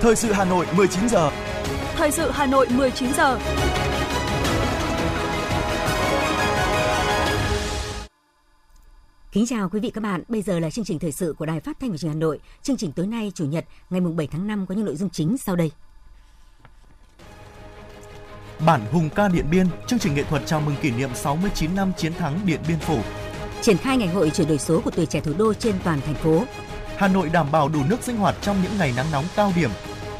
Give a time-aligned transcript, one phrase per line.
[0.00, 1.30] Thời sự Hà Nội 19 giờ.
[1.96, 3.38] Thời sự Hà Nội 19 giờ.
[9.32, 11.60] Kính chào quý vị các bạn, bây giờ là chương trình thời sự của Đài
[11.60, 12.38] Phát thanh và Truyền hình Hà Nội.
[12.62, 15.38] Chương trình tối nay Chủ nhật ngày 7 tháng 5 có những nội dung chính
[15.38, 15.70] sau đây.
[18.66, 21.92] Bản Hùng ca Điện Biên, chương trình nghệ thuật chào mừng kỷ niệm 69 năm
[21.96, 22.98] chiến thắng Điện Biên Phủ.
[23.62, 26.14] Triển khai ngày hội chuyển đổi số của tuổi trẻ thủ đô trên toàn thành
[26.14, 26.44] phố.
[26.98, 29.70] Hà Nội đảm bảo đủ nước sinh hoạt trong những ngày nắng nóng cao điểm.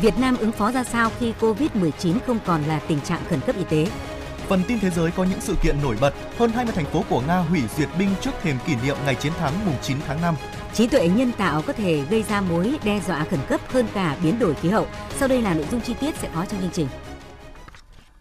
[0.01, 3.57] Việt Nam ứng phó ra sao khi Covid-19 không còn là tình trạng khẩn cấp
[3.57, 3.91] y tế.
[4.49, 6.15] Phần tin thế giới có những sự kiện nổi bật.
[6.39, 9.33] Hơn 20 thành phố của Nga hủy duyệt binh trước thềm kỷ niệm ngày chiến
[9.39, 10.35] thắng mùng 9 tháng 5.
[10.75, 14.17] Trí tuệ nhân tạo có thể gây ra mối đe dọa khẩn cấp hơn cả
[14.23, 14.87] biến đổi khí hậu.
[15.19, 16.89] Sau đây là nội dung chi tiết sẽ có trong chương trình.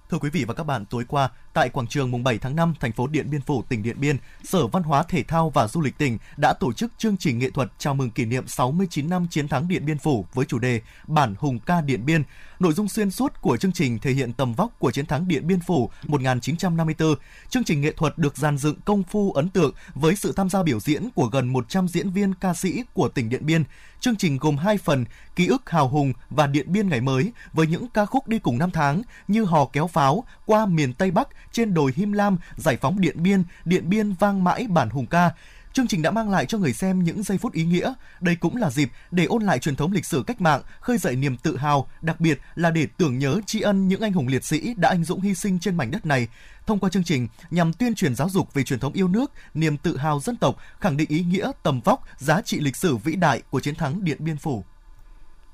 [0.10, 2.74] Thưa quý vị và các bạn, tối qua, tại quảng trường mùng 7 tháng 5,
[2.80, 5.82] thành phố Điện Biên Phủ, tỉnh Điện Biên, Sở Văn hóa Thể thao và Du
[5.82, 9.28] lịch tỉnh đã tổ chức chương trình nghệ thuật chào mừng kỷ niệm 69 năm
[9.30, 12.24] chiến thắng Điện Biên Phủ với chủ đề Bản Hùng ca Điện Biên.
[12.60, 15.48] Nội dung xuyên suốt của chương trình thể hiện tầm vóc của chiến thắng Điện
[15.48, 17.16] Biên Phủ 1954.
[17.50, 20.64] Chương trình nghệ thuật được dàn dựng công phu ấn tượng với sự tham gia
[20.64, 23.64] biểu diễn của gần 100 diễn viên ca sĩ của tỉnh Điện Biên.
[24.00, 27.68] Chương trình gồm hai phần, ký ức hào hùng và Điện Biên ngày mới với
[27.68, 31.28] những ca khúc đi cùng năm tháng như Hò kéo pháo, Qua miền Tây Bắc,
[31.52, 35.32] Trên đồi Him Lam, Giải phóng Điện Biên, Điện Biên vang mãi bản hùng ca.
[35.78, 37.94] Chương trình đã mang lại cho người xem những giây phút ý nghĩa.
[38.22, 41.16] Đây cũng là dịp để ôn lại truyền thống lịch sử cách mạng, khơi dậy
[41.16, 44.44] niềm tự hào, đặc biệt là để tưởng nhớ tri ân những anh hùng liệt
[44.44, 46.28] sĩ đã anh dũng hy sinh trên mảnh đất này.
[46.66, 49.78] Thông qua chương trình nhằm tuyên truyền giáo dục về truyền thống yêu nước, niềm
[49.78, 53.16] tự hào dân tộc, khẳng định ý nghĩa, tầm vóc, giá trị lịch sử vĩ
[53.16, 54.64] đại của chiến thắng Điện Biên Phủ.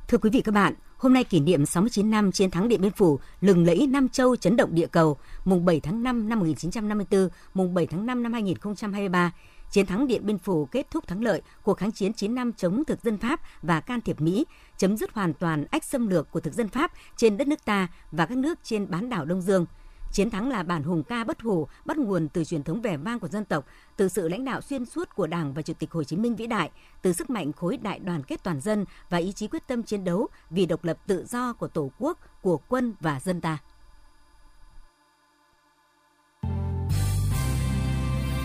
[0.08, 2.92] Thưa quý vị các bạn, hôm nay kỷ niệm 69 năm chiến thắng Điện Biên
[2.92, 7.30] Phủ, lừng lẫy Nam Châu chấn động địa cầu, mùng 7 tháng 5 năm 1954,
[7.54, 9.32] mùng 7 tháng 5 năm 2023.
[9.74, 12.86] Chiến thắng Điện Biên Phủ kết thúc thắng lợi cuộc kháng chiến 9 năm chống
[12.86, 14.46] thực dân Pháp và can thiệp Mỹ,
[14.78, 17.88] chấm dứt hoàn toàn ách xâm lược của thực dân Pháp trên đất nước ta
[18.12, 19.66] và các nước trên bán đảo Đông Dương.
[20.12, 23.20] Chiến thắng là bản hùng ca bất hủ, bắt nguồn từ truyền thống vẻ vang
[23.20, 23.66] của dân tộc,
[23.98, 26.48] từ sự lãnh đạo xuyên suốt của Đảng và Chủ tịch Hồ Chí Minh vĩ
[26.48, 29.84] đại, từ sức mạnh khối đại đoàn kết toàn dân và ý chí quyết tâm
[29.84, 33.58] chiến đấu vì độc lập tự do của Tổ quốc, của quân và dân ta.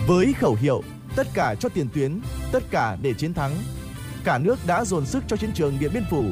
[0.07, 0.81] Với khẩu hiệu
[1.19, 2.21] tất cả cho tiền tuyến,
[2.51, 3.51] tất cả để chiến thắng,
[4.23, 6.23] cả nước đã dồn sức cho chiến trường Điện Biên Phủ.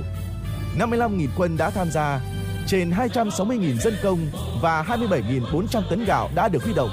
[0.79, 2.21] 55.000 quân đã tham gia,
[2.67, 4.19] trên 260.000 dân công
[4.61, 6.89] và 27.400 tấn gạo đã được huy động.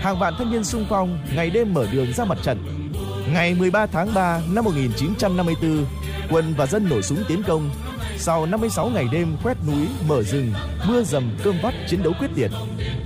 [0.00, 2.88] Hàng vạn thanh niên sung phong ngày đêm mở đường ra mặt trận.
[3.32, 5.86] Ngày 13 tháng 3 năm 1954,
[6.30, 7.70] quân và dân nổ súng tiến công.
[8.18, 10.52] Sau 56 ngày đêm quét núi, mở rừng,
[10.88, 12.50] mưa dầm cơm vắt chiến đấu quyết liệt.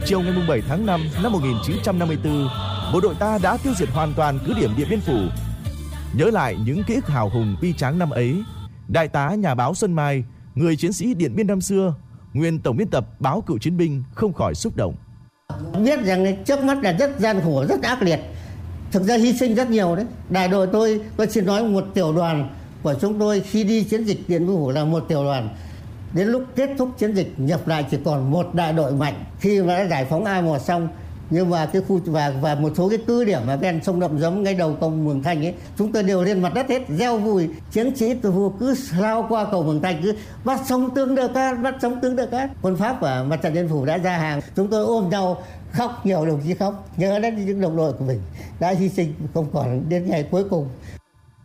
[0.07, 2.49] Chiều ngày 7 tháng 5 năm 1954,
[2.93, 5.19] bộ đội ta đã tiêu diệt hoàn toàn cứ điểm Điện Biên Phủ.
[6.13, 8.43] Nhớ lại những ký ức hào hùng bi tráng năm ấy,
[8.89, 10.25] đại tá nhà báo Xuân Mai,
[10.55, 11.95] người chiến sĩ Điện Biên năm xưa,
[12.33, 14.95] nguyên tổng biên tập báo Cựu chiến binh không khỏi xúc động.
[15.85, 18.21] Biết rằng trước mắt là rất gian khổ, rất ác liệt.
[18.93, 20.07] Thực ra hy sinh rất nhiều đấy.
[20.29, 22.49] Đại đội tôi, tôi xin nói một tiểu đoàn
[22.83, 25.49] của chúng tôi khi đi chiến dịch Điện Biên Phủ là một tiểu đoàn.
[26.13, 29.25] Đến lúc kết thúc chiến dịch nhập lại chỉ còn một đại đội mạnh.
[29.41, 30.89] Khi mà đã giải phóng A1 xong
[31.31, 34.19] nhưng mà cái khu và và một số cái cứ điểm mà ven sông đậm
[34.19, 37.19] giống ngay đầu cầu Mường Thanh ấy, chúng tôi đều lên mặt đất hết, gieo
[37.19, 40.15] vui chiến sĩ từ vua cứ lao qua cầu Mường Thanh, cứ
[40.45, 43.55] bắt sống tướng được cát bắt sống tướng được cát quân Pháp và mặt trận
[43.55, 45.43] dân phủ đã ra hàng, chúng tôi ôm nhau,
[45.73, 48.21] khóc, nhiều đồng chí khóc, nhớ đến những đồng đội của mình
[48.61, 50.69] đã hy sinh, không còn đến ngày cuối cùng.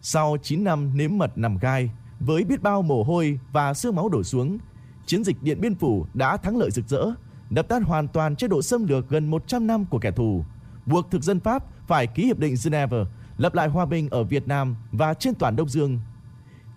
[0.02, 4.10] Sau 9 năm nếm mật nằm gai, với biết bao mồ hôi và xương máu
[4.10, 4.58] đổ xuống,
[5.06, 7.06] chiến dịch Điện Biên Phủ đã thắng lợi rực rỡ
[7.50, 10.44] đập tan hoàn toàn chế độ xâm lược gần 100 năm của kẻ thù,
[10.86, 12.98] buộc thực dân Pháp phải ký hiệp định Geneva,
[13.38, 16.00] lập lại hòa bình ở Việt Nam và trên toàn Đông Dương.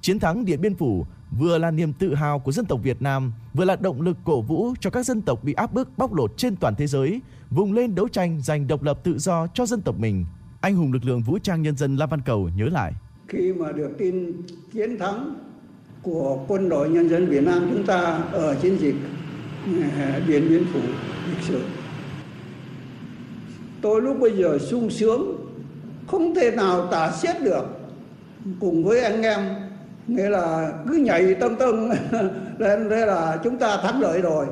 [0.00, 3.32] Chiến thắng Điện Biên Phủ vừa là niềm tự hào của dân tộc Việt Nam,
[3.54, 6.36] vừa là động lực cổ vũ cho các dân tộc bị áp bức bóc lột
[6.36, 9.80] trên toàn thế giới, vùng lên đấu tranh giành độc lập tự do cho dân
[9.80, 10.26] tộc mình.
[10.60, 12.92] Anh hùng lực lượng vũ trang nhân dân La Văn Cầu nhớ lại.
[13.28, 14.32] Khi mà được tin
[14.72, 15.34] chiến thắng
[16.02, 18.94] của quân đội nhân dân Việt Nam chúng ta ở chiến dịch
[20.26, 20.80] Điện Biên Phủ
[21.28, 21.60] lịch sử.
[23.82, 25.36] Tôi lúc bây giờ sung sướng,
[26.06, 27.64] không thể nào tả xiết được.
[28.60, 29.40] Cùng với anh em,
[30.06, 31.88] nghĩa là cứ nhảy tâm tâm
[32.58, 34.46] lên thế là chúng ta thắng lợi rồi.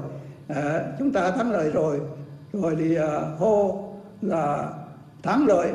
[0.49, 2.01] À, chúng ta thắng lợi rồi.
[2.53, 3.85] Rồi thì à, hô
[4.23, 4.73] là
[5.23, 5.71] thắng lợi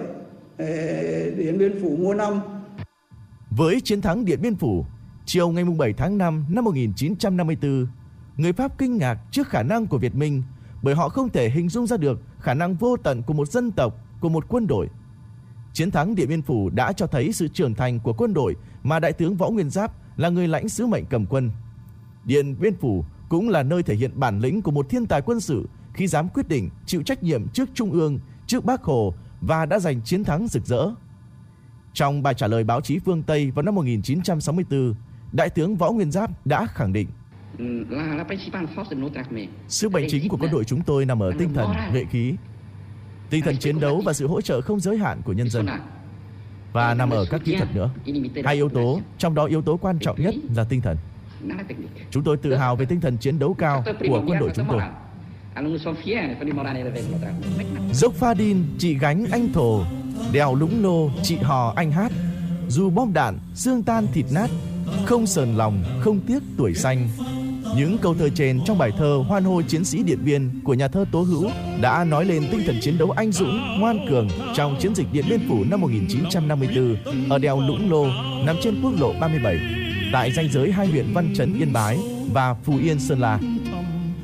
[0.58, 0.66] à,
[1.38, 2.42] Điện Biên Phủ mua năm.
[3.50, 4.86] Với chiến thắng Điện Biên Phủ,
[5.26, 7.88] chiều ngày 7 tháng 5 năm 1954,
[8.38, 10.44] người Pháp kinh ngạc trước khả năng của Việt Minh
[10.82, 13.72] bởi họ không thể hình dung ra được khả năng vô tận của một dân
[13.72, 14.88] tộc, của một quân đội.
[15.74, 19.00] Chiến thắng Điện Biên Phủ đã cho thấy sự trưởng thành của quân đội mà
[19.00, 21.52] Đại tướng Võ Nguyên Giáp là người lãnh sứ mệnh cầm quân.
[22.26, 25.40] Điện Biên Phủ cũng là nơi thể hiện bản lĩnh của một thiên tài quân
[25.40, 29.66] sự khi dám quyết định chịu trách nhiệm trước Trung ương, trước Bác Hồ và
[29.66, 30.90] đã giành chiến thắng rực rỡ.
[31.94, 34.96] Trong bài trả lời báo chí phương Tây vào năm 1964,
[35.32, 37.08] Đại tướng Võ Nguyên Giáp đã khẳng định
[39.68, 42.34] Sức mạnh chính của quân đội chúng tôi nằm ở tinh thần, nghệ khí,
[43.30, 45.66] tinh thần chiến đấu và sự hỗ trợ không giới hạn của nhân dân.
[46.74, 47.90] và nằm ở các kỹ thuật nữa.
[48.46, 50.98] Hai yếu tố, trong đó yếu tố quan trọng nhất là tinh thần.
[52.12, 54.82] Chúng tôi tự hào về tinh thần chiến đấu cao của quân đội chúng tôi.
[57.94, 59.84] Dốc Pha Đin, chị gánh anh thổ,
[60.32, 62.12] đèo lũng lô, chị hò anh hát.
[62.68, 64.50] Dù bom đạn, xương tan thịt nát,
[65.06, 67.08] không sờn lòng, không tiếc tuổi xanh.
[67.76, 70.88] Những câu thơ trên trong bài thơ Hoan hô chiến sĩ Điện Biên của nhà
[70.88, 71.50] thơ Tố Hữu
[71.82, 75.26] đã nói lên tinh thần chiến đấu anh dũng, ngoan cường trong chiến dịch Điện
[75.30, 78.06] Biên Phủ năm 1954 ở đèo Lũng Lô
[78.46, 79.60] nằm trên quốc lộ 37
[80.14, 81.98] tại ranh giới hai huyện Văn Chấn Yên Bái
[82.34, 83.40] và Phù Yên Sơn La.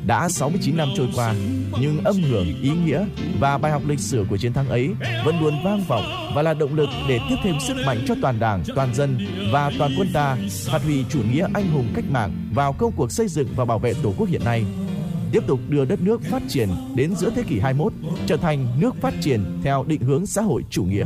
[0.05, 1.33] Đã 69 năm trôi qua,
[1.81, 3.05] nhưng âm hưởng, ý nghĩa
[3.39, 4.89] và bài học lịch sử của chiến thắng ấy
[5.25, 6.03] vẫn luôn vang vọng
[6.35, 9.17] và là động lực để tiếp thêm sức mạnh cho toàn Đảng, toàn dân
[9.51, 13.11] và toàn quân ta phát huy chủ nghĩa anh hùng cách mạng vào công cuộc
[13.11, 14.65] xây dựng và bảo vệ Tổ quốc hiện nay
[15.31, 17.93] tiếp tục đưa đất nước phát triển đến giữa thế kỷ 21
[18.27, 21.05] trở thành nước phát triển theo định hướng xã hội chủ nghĩa.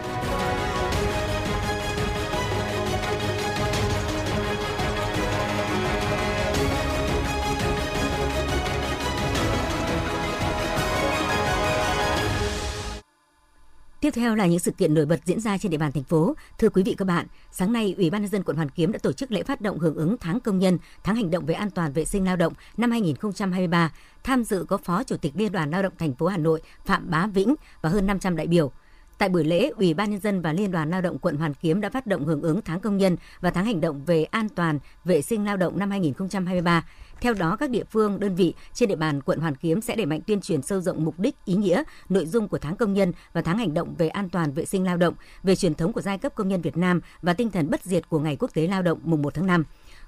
[14.11, 16.35] Tiếp theo là những sự kiện nổi bật diễn ra trên địa bàn thành phố.
[16.57, 18.99] Thưa quý vị các bạn, sáng nay Ủy ban nhân dân quận Hoàn Kiếm đã
[18.99, 21.69] tổ chức lễ phát động hưởng ứng tháng công nhân, tháng hành động về an
[21.69, 23.91] toàn vệ sinh lao động năm 2023.
[24.23, 27.09] Tham dự có Phó Chủ tịch Liên đoàn Lao động thành phố Hà Nội Phạm
[27.09, 28.71] Bá Vĩnh và hơn 500 đại biểu.
[29.17, 31.81] Tại buổi lễ, Ủy ban nhân dân và Liên đoàn Lao động quận Hoàn Kiếm
[31.81, 34.79] đã phát động hưởng ứng tháng công nhân và tháng hành động về an toàn
[35.05, 36.85] vệ sinh lao động năm 2023.
[37.21, 40.05] Theo đó, các địa phương, đơn vị trên địa bàn quận Hoàn Kiếm sẽ đẩy
[40.05, 43.13] mạnh tuyên truyền sâu rộng mục đích, ý nghĩa, nội dung của tháng công nhân
[43.33, 45.13] và tháng hành động về an toàn vệ sinh lao động,
[45.43, 48.09] về truyền thống của giai cấp công nhân Việt Nam và tinh thần bất diệt
[48.09, 49.63] của Ngày Quốc tế Lao động mùng 1 tháng 5.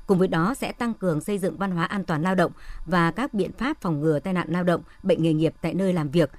[0.08, 2.52] Cùng với đó sẽ tăng cường xây dựng văn hóa an toàn lao động
[2.86, 5.94] và các biện pháp phòng ngừa tai nạn lao động, bệnh nghề nghiệp tại nơi
[5.94, 6.32] làm việc.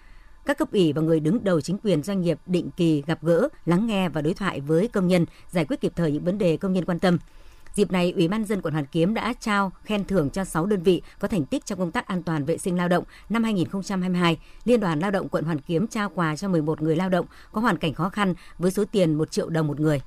[0.47, 3.49] Các cấp ủy và người đứng đầu chính quyền doanh nghiệp định kỳ gặp gỡ,
[3.67, 6.57] lắng nghe và đối thoại với công nhân, giải quyết kịp thời những vấn đề
[6.57, 7.19] công nhân quan tâm.
[7.75, 10.83] Dịp này, Ủy ban dân quận Hoàn Kiếm đã trao khen thưởng cho 6 đơn
[10.83, 14.39] vị có thành tích trong công tác an toàn vệ sinh lao động năm 2022.
[14.65, 17.61] Liên đoàn Lao động quận Hoàn Kiếm trao quà cho 11 người lao động có
[17.61, 20.01] hoàn cảnh khó khăn với số tiền 1 triệu đồng một người.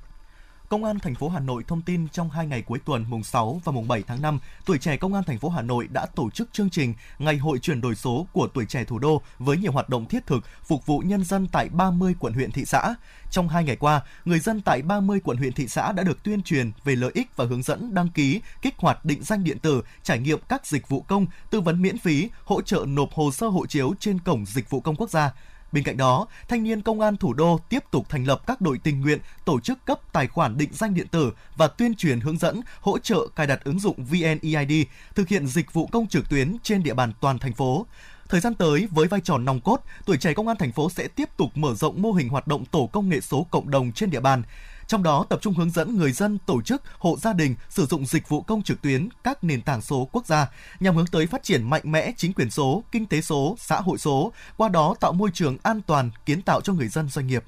[0.68, 3.60] Công an thành phố Hà Nội thông tin trong hai ngày cuối tuần mùng 6
[3.64, 6.30] và mùng 7 tháng 5, tuổi trẻ Công an thành phố Hà Nội đã tổ
[6.30, 9.72] chức chương trình Ngày hội chuyển đổi số của tuổi trẻ thủ đô với nhiều
[9.72, 12.94] hoạt động thiết thực phục vụ nhân dân tại 30 quận huyện thị xã.
[13.30, 16.42] Trong hai ngày qua, người dân tại 30 quận huyện thị xã đã được tuyên
[16.42, 19.82] truyền về lợi ích và hướng dẫn đăng ký, kích hoạt định danh điện tử,
[20.02, 23.48] trải nghiệm các dịch vụ công, tư vấn miễn phí, hỗ trợ nộp hồ sơ
[23.48, 25.32] hộ chiếu trên cổng dịch vụ công quốc gia.
[25.72, 28.78] Bên cạnh đó, thanh niên công an thủ đô tiếp tục thành lập các đội
[28.78, 32.38] tình nguyện, tổ chức cấp tài khoản định danh điện tử và tuyên truyền hướng
[32.38, 36.56] dẫn, hỗ trợ cài đặt ứng dụng VNEID, thực hiện dịch vụ công trực tuyến
[36.62, 37.86] trên địa bàn toàn thành phố.
[38.28, 41.08] Thời gian tới, với vai trò nòng cốt, tuổi trẻ công an thành phố sẽ
[41.08, 44.10] tiếp tục mở rộng mô hình hoạt động tổ công nghệ số cộng đồng trên
[44.10, 44.42] địa bàn
[44.88, 48.06] trong đó tập trung hướng dẫn người dân, tổ chức, hộ gia đình sử dụng
[48.06, 51.42] dịch vụ công trực tuyến các nền tảng số quốc gia nhằm hướng tới phát
[51.42, 55.12] triển mạnh mẽ chính quyền số, kinh tế số, xã hội số, qua đó tạo
[55.12, 57.44] môi trường an toàn, kiến tạo cho người dân doanh nghiệp.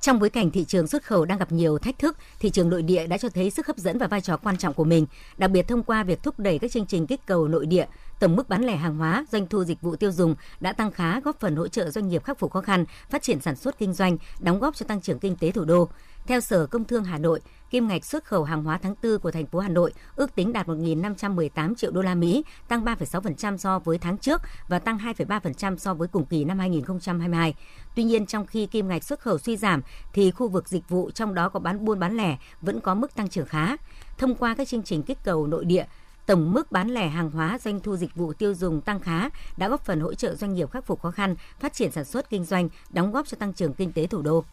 [0.00, 2.82] Trong bối cảnh thị trường xuất khẩu đang gặp nhiều thách thức, thị trường nội
[2.82, 5.06] địa đã cho thấy sức hấp dẫn và vai trò quan trọng của mình,
[5.36, 7.86] đặc biệt thông qua việc thúc đẩy các chương trình kích cầu nội địa,
[8.20, 11.20] tổng mức bán lẻ hàng hóa, doanh thu dịch vụ tiêu dùng đã tăng khá
[11.20, 13.92] góp phần hỗ trợ doanh nghiệp khắc phục khó khăn, phát triển sản xuất kinh
[13.92, 15.88] doanh, đóng góp cho tăng trưởng kinh tế thủ đô.
[16.26, 19.30] Theo Sở Công Thương Hà Nội, kim ngạch xuất khẩu hàng hóa tháng 4 của
[19.30, 23.78] thành phố Hà Nội ước tính đạt 1.518 triệu đô la Mỹ, tăng 3,6% so
[23.78, 27.54] với tháng trước và tăng 2,3% so với cùng kỳ năm 2022.
[27.96, 31.10] Tuy nhiên, trong khi kim ngạch xuất khẩu suy giảm, thì khu vực dịch vụ
[31.10, 33.76] trong đó có bán buôn bán lẻ vẫn có mức tăng trưởng khá.
[34.18, 35.84] Thông qua các chương trình kích cầu nội địa,
[36.26, 39.68] tổng mức bán lẻ hàng hóa doanh thu dịch vụ tiêu dùng tăng khá đã
[39.68, 42.44] góp phần hỗ trợ doanh nghiệp khắc phục khó khăn, phát triển sản xuất kinh
[42.44, 44.44] doanh, đóng góp cho tăng trưởng kinh tế thủ đô.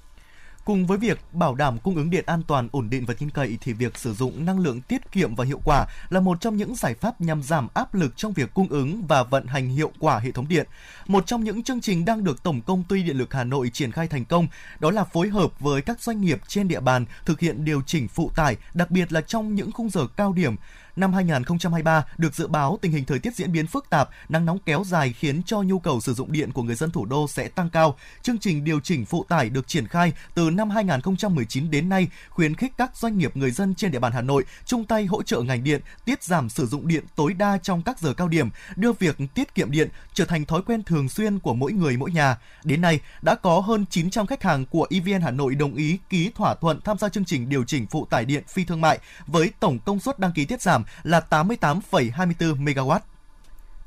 [0.65, 3.57] Cùng với việc bảo đảm cung ứng điện an toàn, ổn định và tin cậy
[3.61, 6.75] thì việc sử dụng năng lượng tiết kiệm và hiệu quả là một trong những
[6.75, 10.19] giải pháp nhằm giảm áp lực trong việc cung ứng và vận hành hiệu quả
[10.19, 10.67] hệ thống điện.
[11.07, 13.91] Một trong những chương trình đang được Tổng công ty Điện lực Hà Nội triển
[13.91, 14.47] khai thành công
[14.79, 18.07] đó là phối hợp với các doanh nghiệp trên địa bàn thực hiện điều chỉnh
[18.07, 20.55] phụ tải, đặc biệt là trong những khung giờ cao điểm
[20.99, 24.59] Năm 2023 được dự báo tình hình thời tiết diễn biến phức tạp, nắng nóng
[24.65, 27.47] kéo dài khiến cho nhu cầu sử dụng điện của người dân thủ đô sẽ
[27.47, 27.97] tăng cao.
[28.21, 32.55] Chương trình điều chỉnh phụ tải được triển khai từ năm 2019 đến nay, khuyến
[32.55, 35.41] khích các doanh nghiệp người dân trên địa bàn Hà Nội chung tay hỗ trợ
[35.41, 38.91] ngành điện tiết giảm sử dụng điện tối đa trong các giờ cao điểm, đưa
[38.91, 42.37] việc tiết kiệm điện trở thành thói quen thường xuyên của mỗi người mỗi nhà.
[42.63, 46.31] Đến nay, đã có hơn 900 khách hàng của EVN Hà Nội đồng ý ký
[46.35, 49.51] thỏa thuận tham gia chương trình điều chỉnh phụ tải điện phi thương mại với
[49.59, 52.99] tổng công suất đăng ký tiết giảm là 88,24 MW.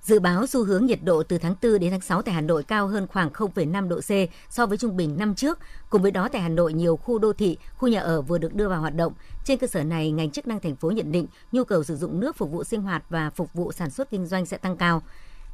[0.03, 2.63] Dự báo xu hướng nhiệt độ từ tháng 4 đến tháng 6 tại Hà Nội
[2.63, 4.11] cao hơn khoảng 0,5 độ C
[4.51, 5.59] so với trung bình năm trước.
[5.91, 8.55] Cùng với đó tại Hà Nội nhiều khu đô thị, khu nhà ở vừa được
[8.55, 9.13] đưa vào hoạt động.
[9.45, 12.21] Trên cơ sở này, ngành chức năng thành phố nhận định nhu cầu sử dụng
[12.21, 15.03] nước phục vụ sinh hoạt và phục vụ sản xuất kinh doanh sẽ tăng cao.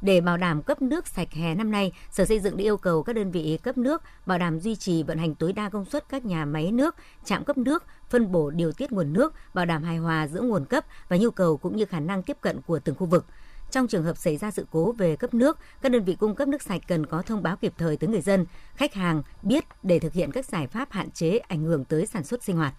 [0.01, 3.03] Để bảo đảm cấp nước sạch hè năm nay, Sở Xây dựng đã yêu cầu
[3.03, 6.09] các đơn vị cấp nước bảo đảm duy trì vận hành tối đa công suất
[6.09, 9.83] các nhà máy nước, trạm cấp nước, phân bổ điều tiết nguồn nước, bảo đảm
[9.83, 12.79] hài hòa giữa nguồn cấp và nhu cầu cũng như khả năng tiếp cận của
[12.79, 13.25] từng khu vực.
[13.71, 16.47] Trong trường hợp xảy ra sự cố về cấp nước, các đơn vị cung cấp
[16.47, 19.99] nước sạch cần có thông báo kịp thời tới người dân, khách hàng biết để
[19.99, 22.73] thực hiện các giải pháp hạn chế ảnh hưởng tới sản xuất sinh hoạt.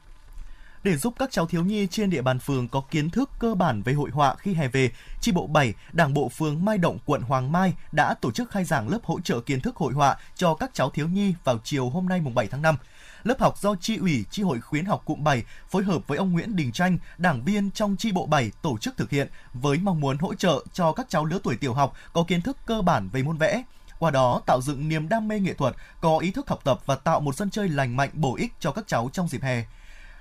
[0.82, 3.82] Để giúp các cháu thiếu nhi trên địa bàn phường có kiến thức cơ bản
[3.82, 7.22] về hội họa khi hè về, chi bộ 7, Đảng bộ phường Mai Động, quận
[7.22, 10.54] Hoàng Mai đã tổ chức khai giảng lớp hỗ trợ kiến thức hội họa cho
[10.54, 12.76] các cháu thiếu nhi vào chiều hôm nay mùng 7 tháng 5.
[13.22, 16.32] Lớp học do chi ủy, chi hội khuyến học cụm 7 phối hợp với ông
[16.32, 20.00] Nguyễn Đình Tranh, đảng viên trong chi bộ 7 tổ chức thực hiện với mong
[20.00, 23.08] muốn hỗ trợ cho các cháu lứa tuổi tiểu học có kiến thức cơ bản
[23.12, 23.62] về môn vẽ,
[23.98, 26.94] qua đó tạo dựng niềm đam mê nghệ thuật, có ý thức học tập và
[26.94, 29.64] tạo một sân chơi lành mạnh bổ ích cho các cháu trong dịp hè.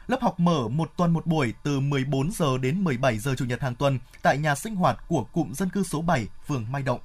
[0.08, 3.62] Lớp học mở một tuần một buổi từ 14 giờ đến 17 giờ chủ nhật
[3.62, 7.00] hàng tuần tại nhà sinh hoạt của cụm dân cư số 7, phường Mai Động.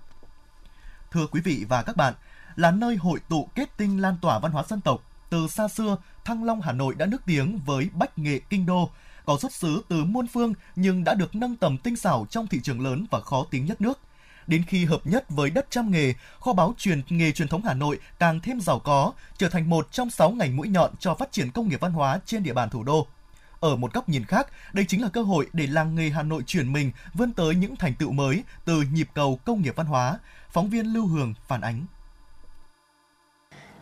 [1.10, 2.14] Thưa quý vị và các bạn,
[2.56, 5.02] là nơi hội tụ kết tinh lan tỏa văn hóa dân tộc,
[5.34, 8.90] từ xa xưa, Thăng Long Hà Nội đã nức tiếng với bách nghệ kinh đô,
[9.24, 12.60] có xuất xứ từ muôn phương nhưng đã được nâng tầm tinh xảo trong thị
[12.62, 13.98] trường lớn và khó tính nhất nước–
[14.46, 17.74] Đến khi hợp nhất với đất trăm nghề, kho báu truyền nghề truyền thống Hà
[17.74, 21.32] Nội càng thêm giàu có, trở thành một trong sáu ngành mũi nhọn cho phát
[21.32, 23.06] triển công nghiệp văn hóa trên địa bàn thủ đô.
[23.60, 26.42] Ở một góc nhìn khác, đây chính là cơ hội để làng nghề Hà Nội
[26.46, 30.18] chuyển mình vươn tới những thành tựu mới từ nhịp cầu công nghiệp văn hóa.
[30.50, 31.86] Phóng viên Lưu Hường phản ánh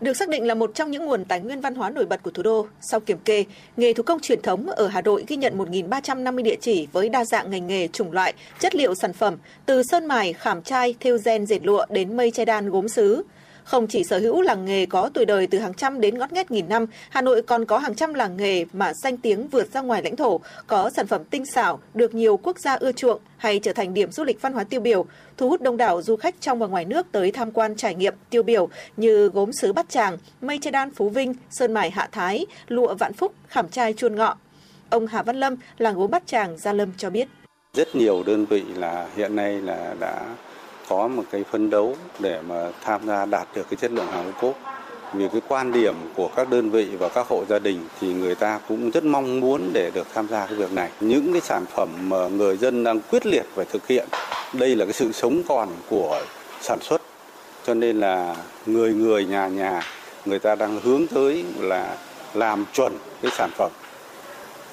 [0.02, 2.30] được xác định là một trong những nguồn tài nguyên văn hóa nổi bật của
[2.30, 2.66] thủ đô.
[2.80, 3.44] Sau kiểm kê,
[3.76, 7.24] nghề thủ công truyền thống ở Hà Nội ghi nhận 1.350 địa chỉ với đa
[7.24, 11.18] dạng ngành nghề, chủng loại, chất liệu sản phẩm, từ sơn mài, khảm trai, thêu
[11.24, 13.22] gen, dệt lụa đến mây che đan, gốm sứ.
[13.64, 16.50] Không chỉ sở hữu làng nghề có tuổi đời từ hàng trăm đến ngót nghét
[16.50, 19.80] nghìn năm, Hà Nội còn có hàng trăm làng nghề mà danh tiếng vượt ra
[19.80, 23.58] ngoài lãnh thổ, có sản phẩm tinh xảo, được nhiều quốc gia ưa chuộng hay
[23.58, 26.34] trở thành điểm du lịch văn hóa tiêu biểu, thu hút đông đảo du khách
[26.40, 29.88] trong và ngoài nước tới tham quan trải nghiệm tiêu biểu như gốm sứ Bát
[29.88, 33.92] Tràng, mây che đan Phú Vinh, sơn mài Hạ Thái, lụa Vạn Phúc, khảm trai
[33.92, 34.36] Chuôn Ngọ.
[34.90, 37.28] Ông Hà Văn Lâm, làng gốm Bát Tràng, Gia Lâm cho biết.
[37.74, 40.36] Rất nhiều đơn vị là hiện nay là đã
[40.96, 44.26] có một cái phấn đấu để mà tham gia đạt được cái chất lượng hàng
[44.26, 44.58] ô cốp
[45.14, 48.34] vì cái quan điểm của các đơn vị và các hộ gia đình thì người
[48.34, 50.90] ta cũng rất mong muốn để được tham gia cái việc này.
[51.00, 54.08] Những cái sản phẩm mà người dân đang quyết liệt phải thực hiện,
[54.52, 56.22] đây là cái sự sống còn của
[56.60, 57.02] sản xuất.
[57.66, 59.82] Cho nên là người người nhà nhà,
[60.24, 61.96] người ta đang hướng tới là
[62.34, 63.70] làm chuẩn cái sản phẩm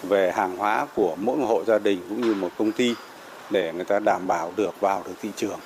[0.04, 2.96] về hàng hóa của mỗi một hộ gia đình cũng như một công ty
[3.50, 5.60] để người ta đảm bảo được vào được thị trường.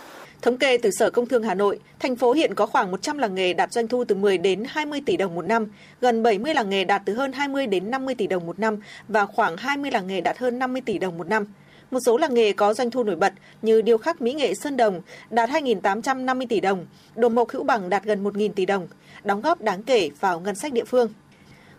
[0.43, 3.35] Thống kê từ Sở Công Thương Hà Nội, thành phố hiện có khoảng 100 làng
[3.35, 5.67] nghề đạt doanh thu từ 10 đến 20 tỷ đồng một năm,
[6.01, 9.25] gần 70 làng nghề đạt từ hơn 20 đến 50 tỷ đồng một năm và
[9.25, 11.45] khoảng 20 làng nghề đạt hơn 50 tỷ đồng một năm.
[11.91, 14.77] Một số làng nghề có doanh thu nổi bật như điêu khắc mỹ nghệ Sơn
[14.77, 16.85] Đồng đạt 2.850 tỷ đồng,
[17.15, 18.88] đồ mộc hữu bằng đạt gần 1.000 tỷ đồng,
[19.23, 21.13] đóng góp đáng kể vào ngân sách địa phương.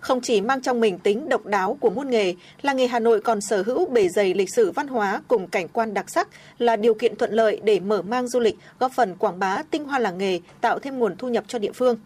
[0.04, 3.20] Không chỉ mang trong mình tính độc đáo của môn nghề, làng nghề Hà Nội
[3.20, 6.76] còn sở hữu bề dày lịch sử văn hóa cùng cảnh quan đặc sắc là
[6.76, 9.99] điều kiện thuận lợi để mở mang du lịch, góp phần quảng bá tinh hoa
[9.99, 11.96] làng nghề, tạo thêm nguồn thu nhập cho địa phương.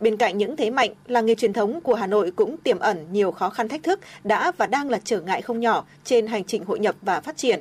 [0.00, 3.06] Bên cạnh những thế mạnh, làng nghề truyền thống của Hà Nội cũng tiềm ẩn
[3.12, 6.44] nhiều khó khăn thách thức đã và đang là trở ngại không nhỏ trên hành
[6.44, 7.60] trình hội nhập và phát triển.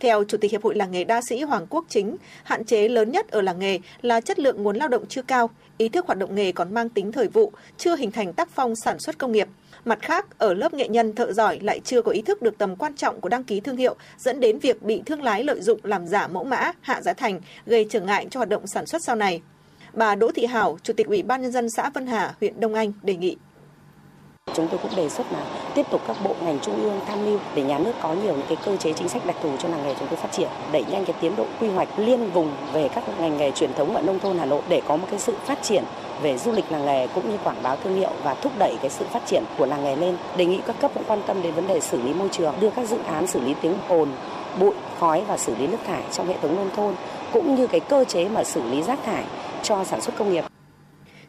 [0.00, 3.12] Theo Chủ tịch Hiệp hội Làng nghề đa sĩ Hoàng Quốc Chính, hạn chế lớn
[3.12, 6.18] nhất ở làng nghề là chất lượng nguồn lao động chưa cao, ý thức hoạt
[6.18, 9.32] động nghề còn mang tính thời vụ, chưa hình thành tác phong sản xuất công
[9.32, 9.48] nghiệp.
[9.84, 12.76] Mặt khác, ở lớp nghệ nhân thợ giỏi lại chưa có ý thức được tầm
[12.76, 15.80] quan trọng của đăng ký thương hiệu, dẫn đến việc bị thương lái lợi dụng
[15.82, 19.02] làm giả mẫu mã, hạ giá thành, gây trở ngại cho hoạt động sản xuất
[19.02, 19.42] sau này.
[19.92, 22.74] Bà Đỗ Thị Hảo, Chủ tịch Ủy ban Nhân dân xã Vân Hà, huyện Đông
[22.74, 23.36] Anh đề nghị
[24.56, 25.38] Chúng tôi cũng đề xuất là
[25.74, 28.46] tiếp tục các bộ ngành trung ương tham mưu để nhà nước có nhiều những
[28.48, 30.84] cái cơ chế chính sách đặc thù cho làng nghề chúng tôi phát triển, đẩy
[30.90, 34.02] nhanh cái tiến độ quy hoạch liên vùng về các ngành nghề truyền thống ở
[34.02, 35.84] nông thôn Hà Nội để có một cái sự phát triển
[36.22, 38.90] về du lịch làng nghề cũng như quảng bá thương hiệu và thúc đẩy cái
[38.90, 40.16] sự phát triển của làng nghề lên.
[40.36, 42.70] Đề nghị các cấp cũng quan tâm đến vấn đề xử lý môi trường, đưa
[42.70, 44.08] các dự án xử lý tiếng ồn,
[44.60, 46.94] bụi, khói và xử lý nước thải trong hệ thống nông thôn
[47.32, 49.24] cũng như cái cơ chế mà xử lý rác thải
[49.62, 50.45] cho sản xuất công nghiệp.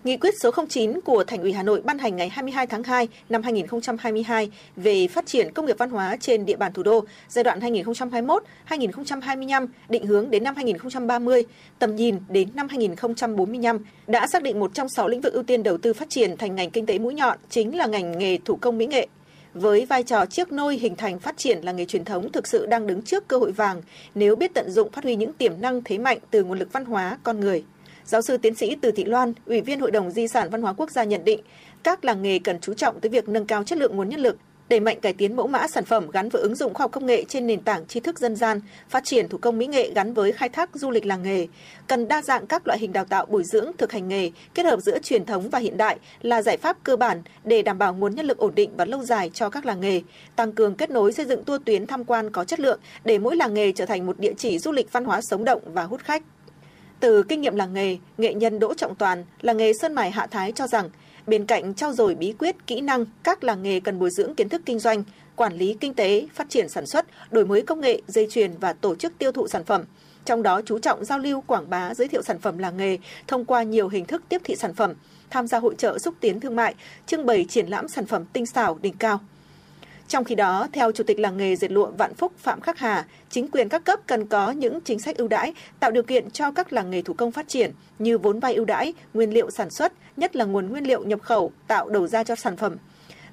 [0.07, 3.07] Nghị quyết số 09 của Thành ủy Hà Nội ban hành ngày 22 tháng 2
[3.29, 7.43] năm 2022 về phát triển công nghiệp văn hóa trên địa bàn thủ đô giai
[7.43, 11.43] đoạn 2021-2025 định hướng đến năm 2030,
[11.79, 15.63] tầm nhìn đến năm 2045 đã xác định một trong 6 lĩnh vực ưu tiên
[15.63, 18.55] đầu tư phát triển thành ngành kinh tế mũi nhọn chính là ngành nghề thủ
[18.55, 19.07] công mỹ nghệ.
[19.53, 22.65] Với vai trò chiếc nôi hình thành phát triển là nghề truyền thống thực sự
[22.65, 23.81] đang đứng trước cơ hội vàng
[24.15, 26.85] nếu biết tận dụng phát huy những tiềm năng thế mạnh từ nguồn lực văn
[26.85, 27.63] hóa con người.
[28.07, 30.73] Giáo sư tiến sĩ Từ Thị Loan, Ủy viên Hội đồng Di sản Văn hóa
[30.73, 31.39] Quốc gia nhận định,
[31.83, 34.37] các làng nghề cần chú trọng tới việc nâng cao chất lượng nguồn nhân lực,
[34.69, 37.05] đẩy mạnh cải tiến mẫu mã sản phẩm gắn với ứng dụng khoa học công
[37.05, 40.13] nghệ trên nền tảng tri thức dân gian, phát triển thủ công mỹ nghệ gắn
[40.13, 41.47] với khai thác du lịch làng nghề,
[41.87, 44.79] cần đa dạng các loại hình đào tạo bồi dưỡng thực hành nghề kết hợp
[44.79, 48.15] giữa truyền thống và hiện đại là giải pháp cơ bản để đảm bảo nguồn
[48.15, 50.01] nhân lực ổn định và lâu dài cho các làng nghề,
[50.35, 53.35] tăng cường kết nối xây dựng tour tuyến tham quan có chất lượng để mỗi
[53.35, 56.01] làng nghề trở thành một địa chỉ du lịch văn hóa sống động và hút
[56.03, 56.23] khách.
[56.99, 60.27] Từ kinh nghiệm làng nghề, nghệ nhân Đỗ Trọng Toàn, làng nghề Sơn Mài Hạ
[60.31, 60.89] Thái cho rằng,
[61.27, 64.49] bên cạnh trao dồi bí quyết, kỹ năng, các làng nghề cần bồi dưỡng kiến
[64.49, 65.03] thức kinh doanh,
[65.35, 68.73] quản lý kinh tế, phát triển sản xuất, đổi mới công nghệ, dây chuyền và
[68.73, 69.83] tổ chức tiêu thụ sản phẩm.
[70.25, 73.45] Trong đó chú trọng giao lưu, quảng bá, giới thiệu sản phẩm làng nghề thông
[73.45, 74.93] qua nhiều hình thức tiếp thị sản phẩm,
[75.29, 76.75] tham gia hội trợ xúc tiến thương mại,
[77.05, 79.19] trưng bày triển lãm sản phẩm tinh xảo đỉnh cao.
[80.07, 83.05] Trong khi đó, theo Chủ tịch làng nghề dệt lụa Vạn Phúc Phạm Khắc Hà,
[83.29, 86.51] chính quyền các cấp cần có những chính sách ưu đãi tạo điều kiện cho
[86.51, 89.69] các làng nghề thủ công phát triển như vốn vay ưu đãi, nguyên liệu sản
[89.69, 92.75] xuất, nhất là nguồn nguyên liệu nhập khẩu tạo đầu ra cho sản phẩm.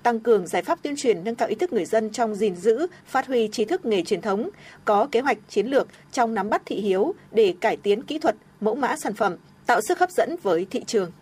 [0.03, 2.87] Tăng cường giải pháp tuyên truyền nâng cao ý thức người dân trong gìn giữ,
[3.07, 4.51] phát huy trí thức nghề truyền thống,
[4.85, 8.37] có kế hoạch chiến lược trong nắm bắt thị hiếu để cải tiến kỹ thuật,
[8.61, 11.13] mẫu mã sản phẩm, tạo sức hấp dẫn với thị trường.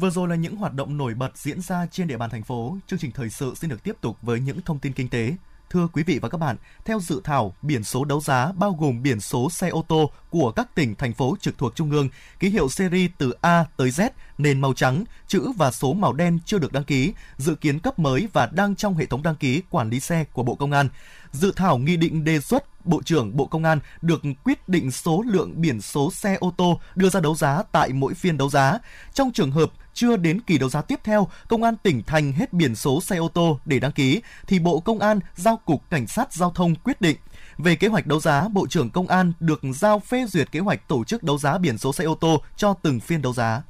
[0.00, 2.78] Vừa rồi là những hoạt động nổi bật diễn ra trên địa bàn thành phố.
[2.86, 5.34] Chương trình thời sự xin được tiếp tục với những thông tin kinh tế.
[5.70, 9.02] Thưa quý vị và các bạn, theo dự thảo, biển số đấu giá bao gồm
[9.02, 12.48] biển số xe ô tô của các tỉnh, thành phố trực thuộc Trung ương, ký
[12.48, 16.58] hiệu series từ A tới Z, nền màu trắng, chữ và số màu đen chưa
[16.58, 19.90] được đăng ký, dự kiến cấp mới và đang trong hệ thống đăng ký quản
[19.90, 20.88] lý xe của Bộ Công an.
[21.32, 25.22] Dự thảo nghị định đề xuất Bộ trưởng Bộ Công an được quyết định số
[25.26, 28.78] lượng biển số xe ô tô đưa ra đấu giá tại mỗi phiên đấu giá.
[29.14, 32.52] Trong trường hợp chưa đến kỳ đấu giá tiếp theo, công an tỉnh thành hết
[32.52, 36.06] biển số xe ô tô để đăng ký, thì Bộ Công an giao Cục Cảnh
[36.06, 37.16] sát Giao thông quyết định.
[37.58, 40.88] Về kế hoạch đấu giá, Bộ trưởng Công an được giao phê duyệt kế hoạch
[40.88, 43.62] tổ chức đấu giá biển số xe ô tô cho từng phiên đấu giá.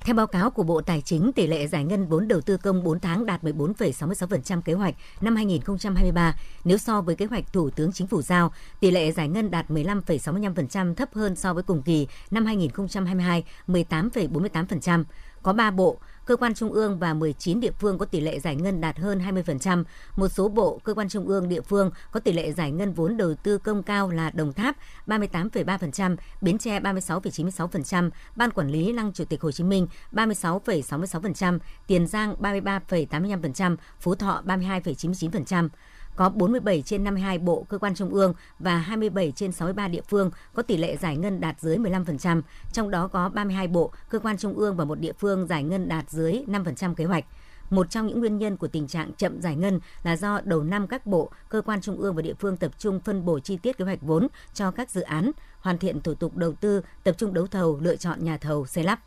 [0.00, 2.84] Theo báo cáo của Bộ Tài chính, tỷ lệ giải ngân vốn đầu tư công
[2.84, 6.34] 4 tháng đạt 14,66% kế hoạch năm 2023.
[6.64, 9.70] Nếu so với kế hoạch Thủ tướng Chính phủ giao, tỷ lệ giải ngân đạt
[9.70, 15.04] 15,65% thấp hơn so với cùng kỳ năm 2022, 18,48%.
[15.42, 18.56] Có 3 bộ, cơ quan trung ương và 19 địa phương có tỷ lệ giải
[18.56, 19.84] ngân đạt hơn 20%.
[20.16, 23.16] Một số bộ, cơ quan trung ương, địa phương có tỷ lệ giải ngân vốn
[23.16, 29.12] đầu tư công cao là Đồng Tháp 38,3%, Bến Tre 36,96%, Ban Quản lý Lăng
[29.12, 35.68] Chủ tịch Hồ Chí Minh 36,66%, Tiền Giang 33,85%, Phú Thọ 32,99%.
[36.18, 40.30] Có 47 trên 52 bộ cơ quan trung ương và 27 trên 63 địa phương
[40.54, 44.38] có tỷ lệ giải ngân đạt dưới 15%, trong đó có 32 bộ cơ quan
[44.38, 47.24] trung ương và một địa phương giải ngân đạt dưới 5% kế hoạch.
[47.70, 50.86] Một trong những nguyên nhân của tình trạng chậm giải ngân là do đầu năm
[50.86, 53.78] các bộ, cơ quan trung ương và địa phương tập trung phân bổ chi tiết
[53.78, 57.34] kế hoạch vốn cho các dự án, hoàn thiện thủ tục đầu tư, tập trung
[57.34, 59.00] đấu thầu, lựa chọn nhà thầu xây lắp.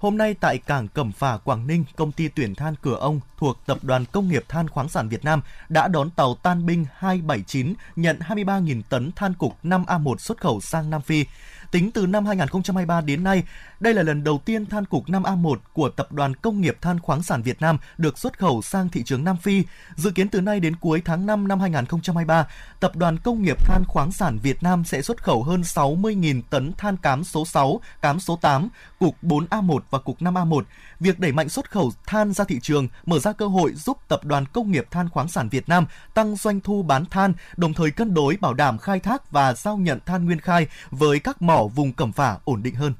[0.00, 3.66] Hôm nay tại cảng Cẩm Phả, Quảng Ninh, công ty tuyển than Cửa Ông thuộc
[3.66, 7.74] Tập đoàn Công nghiệp Than khoáng sản Việt Nam đã đón tàu Tan binh 279
[7.96, 11.24] nhận 23.000 tấn than cục 5A1 xuất khẩu sang Nam Phi.
[11.70, 13.42] Tính từ năm 2023 đến nay,
[13.80, 17.22] đây là lần đầu tiên than cục 5A1 của Tập đoàn Công nghiệp Than khoáng
[17.22, 19.64] sản Việt Nam được xuất khẩu sang thị trường Nam Phi.
[19.96, 22.46] Dự kiến từ nay đến cuối tháng 5 năm 2023,
[22.80, 26.72] Tập đoàn Công nghiệp Than khoáng sản Việt Nam sẽ xuất khẩu hơn 60.000 tấn
[26.72, 30.62] than cám số 6, cám số 8, cục 4A1 và cục 5A1.
[31.00, 34.24] Việc đẩy mạnh xuất khẩu than ra thị trường mở ra cơ hội giúp Tập
[34.24, 37.90] đoàn Công nghiệp Than khoáng sản Việt Nam tăng doanh thu bán than, đồng thời
[37.90, 41.59] cân đối bảo đảm khai thác và giao nhận than nguyên khai với các mỏ
[41.68, 42.94] vùng cẩm phả ổn định hơn.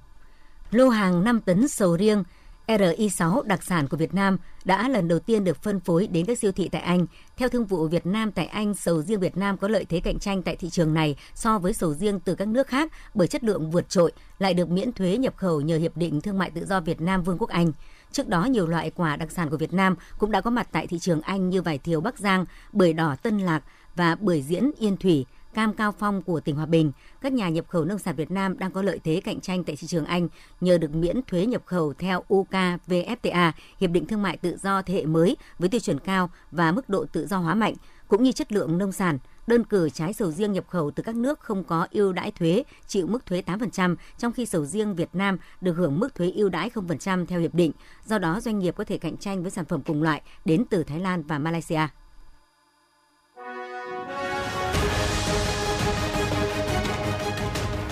[0.71, 2.25] Lô hàng 5 tấn sầu riêng
[2.79, 6.39] RI6 đặc sản của Việt Nam đã lần đầu tiên được phân phối đến các
[6.39, 7.07] siêu thị tại Anh.
[7.37, 10.19] Theo Thương vụ Việt Nam tại Anh, sầu riêng Việt Nam có lợi thế cạnh
[10.19, 13.45] tranh tại thị trường này so với sầu riêng từ các nước khác bởi chất
[13.45, 16.67] lượng vượt trội, lại được miễn thuế nhập khẩu nhờ Hiệp định Thương mại Tự
[16.67, 17.73] do Việt Nam Vương quốc Anh.
[18.13, 20.87] Trước đó, nhiều loại quả đặc sản của Việt Nam cũng đã có mặt tại
[20.87, 23.63] thị trường Anh như vải thiều Bắc Giang, bưởi đỏ Tân Lạc
[23.97, 27.69] và bưởi diễn Yên Thủy– cam cao phong của tỉnh Hòa Bình, các nhà nhập
[27.69, 30.29] khẩu nông sản Việt Nam đang có lợi thế cạnh tranh tại thị trường Anh
[30.61, 34.95] nhờ được miễn thuế nhập khẩu theo UKVFTA, Hiệp định Thương mại Tự do thế
[34.95, 37.75] hệ mới với tiêu chuẩn cao và mức độ tự do hóa mạnh,
[38.09, 39.19] cũng như chất lượng nông sản.
[39.47, 42.65] Đơn cử trái sầu riêng nhập khẩu từ các nước không có ưu đãi thuế,
[42.87, 46.49] chịu mức thuế 8%, trong khi sầu riêng Việt Nam được hưởng mức thuế ưu
[46.49, 47.73] đãi 0% theo hiệp định.
[48.07, 50.85] Do đó, doanh nghiệp có thể cạnh tranh với sản phẩm cùng loại đến từ
[50.85, 51.89] Thái Lan và Malaysia.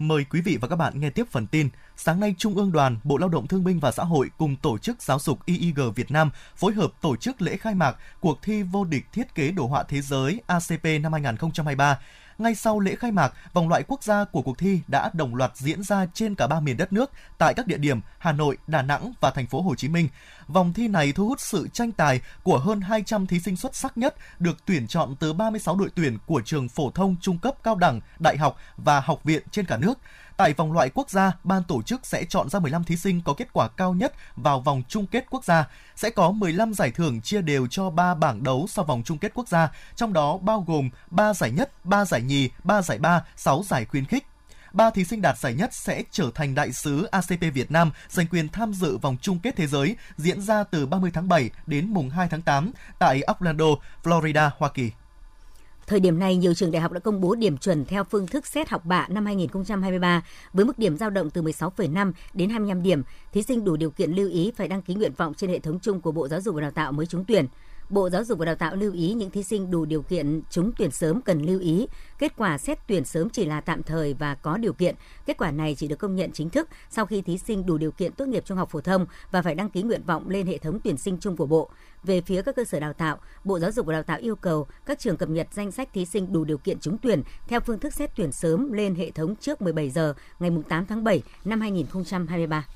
[0.00, 1.68] Mời quý vị và các bạn nghe tiếp phần tin.
[1.96, 4.78] Sáng nay, Trung ương Đoàn, Bộ Lao động Thương binh và Xã hội cùng Tổ
[4.78, 8.62] chức Giáo dục IIG Việt Nam phối hợp tổ chức lễ khai mạc cuộc thi
[8.62, 11.98] vô địch thiết kế đồ họa thế giới ACP năm 2023
[12.40, 15.56] ngay sau lễ khai mạc, vòng loại quốc gia của cuộc thi đã đồng loạt
[15.56, 18.82] diễn ra trên cả ba miền đất nước tại các địa điểm Hà Nội, Đà
[18.82, 20.08] Nẵng và thành phố Hồ Chí Minh.
[20.48, 23.98] Vòng thi này thu hút sự tranh tài của hơn 200 thí sinh xuất sắc
[23.98, 27.76] nhất được tuyển chọn từ 36 đội tuyển của trường phổ thông trung cấp cao
[27.76, 29.98] đẳng, đại học và học viện trên cả nước.
[30.40, 33.34] Tại vòng loại quốc gia, ban tổ chức sẽ chọn ra 15 thí sinh có
[33.34, 35.68] kết quả cao nhất vào vòng chung kết quốc gia.
[35.96, 39.32] Sẽ có 15 giải thưởng chia đều cho 3 bảng đấu sau vòng chung kết
[39.34, 43.24] quốc gia, trong đó bao gồm 3 giải nhất, 3 giải nhì, 3 giải ba,
[43.36, 44.26] 6 giải khuyến khích
[44.72, 48.26] ba thí sinh đạt giải nhất sẽ trở thành đại sứ ACP Việt Nam giành
[48.26, 51.86] quyền tham dự vòng chung kết thế giới diễn ra từ 30 tháng 7 đến
[51.86, 53.66] mùng 2 tháng 8 tại Orlando,
[54.02, 54.90] Florida, Hoa Kỳ.
[55.90, 58.46] Thời điểm này, nhiều trường đại học đã công bố điểm chuẩn theo phương thức
[58.46, 60.22] xét học bạ năm 2023
[60.52, 63.02] với mức điểm dao động từ 16,5 đến 25 điểm.
[63.32, 65.78] Thí sinh đủ điều kiện lưu ý phải đăng ký nguyện vọng trên hệ thống
[65.82, 67.46] chung của Bộ Giáo dục và Đào tạo mới trúng tuyển.
[67.90, 70.72] Bộ Giáo dục và Đào tạo lưu ý những thí sinh đủ điều kiện trúng
[70.78, 71.86] tuyển sớm cần lưu ý,
[72.18, 74.94] kết quả xét tuyển sớm chỉ là tạm thời và có điều kiện.
[75.26, 77.90] Kết quả này chỉ được công nhận chính thức sau khi thí sinh đủ điều
[77.90, 80.58] kiện tốt nghiệp trung học phổ thông và phải đăng ký nguyện vọng lên hệ
[80.58, 81.70] thống tuyển sinh chung của Bộ.
[82.04, 84.66] Về phía các cơ sở đào tạo, Bộ Giáo dục và Đào tạo yêu cầu
[84.86, 87.78] các trường cập nhật danh sách thí sinh đủ điều kiện trúng tuyển theo phương
[87.78, 91.60] thức xét tuyển sớm lên hệ thống trước 17 giờ ngày 8 tháng 7 năm
[91.60, 92.66] 2023.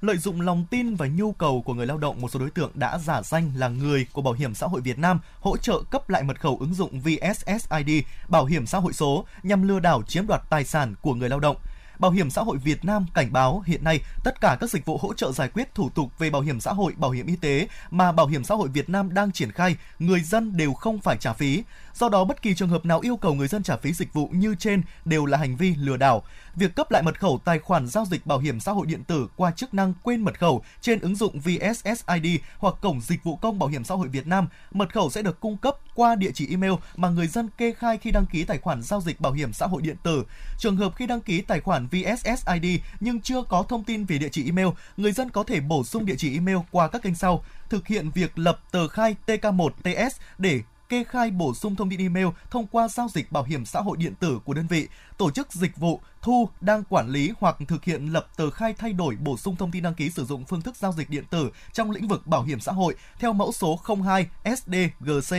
[0.00, 2.70] Lợi dụng lòng tin và nhu cầu của người lao động, một số đối tượng
[2.74, 6.10] đã giả danh là người của Bảo hiểm xã hội Việt Nam hỗ trợ cấp
[6.10, 7.90] lại mật khẩu ứng dụng VSSID
[8.28, 11.40] bảo hiểm xã hội số nhằm lừa đảo chiếm đoạt tài sản của người lao
[11.40, 11.56] động.
[11.98, 14.98] Bảo hiểm xã hội Việt Nam cảnh báo hiện nay tất cả các dịch vụ
[14.98, 17.68] hỗ trợ giải quyết thủ tục về bảo hiểm xã hội, bảo hiểm y tế
[17.90, 21.16] mà Bảo hiểm xã hội Việt Nam đang triển khai, người dân đều không phải
[21.16, 21.62] trả phí.
[21.94, 24.28] Do đó, bất kỳ trường hợp nào yêu cầu người dân trả phí dịch vụ
[24.32, 26.22] như trên đều là hành vi lừa đảo.
[26.54, 29.28] Việc cấp lại mật khẩu tài khoản giao dịch bảo hiểm xã hội điện tử
[29.36, 32.26] qua chức năng quên mật khẩu trên ứng dụng VSSID
[32.58, 35.40] hoặc cổng dịch vụ công bảo hiểm xã hội Việt Nam, mật khẩu sẽ được
[35.40, 38.58] cung cấp qua địa chỉ email mà người dân kê khai khi đăng ký tài
[38.58, 40.24] khoản giao dịch bảo hiểm xã hội điện tử.
[40.58, 44.28] Trường hợp khi đăng ký tài khoản VSSID nhưng chưa có thông tin về địa
[44.32, 47.44] chỉ email, người dân có thể bổ sung địa chỉ email qua các kênh sau,
[47.70, 52.26] thực hiện việc lập tờ khai TK1TS để kê khai bổ sung thông tin email
[52.50, 55.52] thông qua giao dịch bảo hiểm xã hội điện tử của đơn vị, tổ chức
[55.52, 59.36] dịch vụ thu đang quản lý hoặc thực hiện lập tờ khai thay đổi bổ
[59.36, 62.08] sung thông tin đăng ký sử dụng phương thức giao dịch điện tử trong lĩnh
[62.08, 65.36] vực bảo hiểm xã hội theo mẫu số 02 SDGC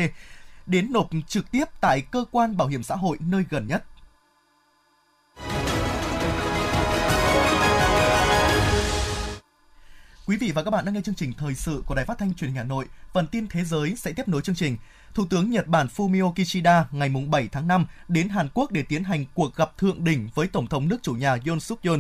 [0.65, 3.83] đến nộp trực tiếp tại cơ quan bảo hiểm xã hội nơi gần nhất.
[10.29, 12.33] Quý vị và các bạn đang nghe chương trình thời sự của Đài Phát thanh
[12.33, 12.85] Truyền hình Hà Nội.
[13.13, 14.77] Phần tin thế giới sẽ tiếp nối chương trình.
[15.13, 19.03] Thủ tướng Nhật Bản Fumio Kishida ngày 7 tháng 5 đến Hàn Quốc để tiến
[19.03, 21.99] hành cuộc gặp thượng đỉnh với Tổng thống nước chủ nhà Yoon suk yeol,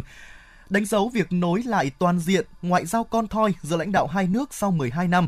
[0.69, 4.27] đánh dấu việc nối lại toàn diện ngoại giao con thoi giữa lãnh đạo hai
[4.27, 5.27] nước sau 12 năm.